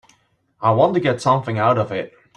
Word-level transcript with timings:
I 0.61 0.71
want 0.71 0.95
to 0.95 0.99
get 0.99 1.21
something 1.21 1.59
out 1.59 1.77
of 1.77 1.91
it. 1.91 2.11